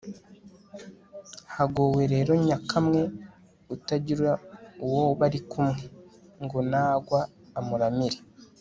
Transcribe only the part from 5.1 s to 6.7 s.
bari kumwe.ngo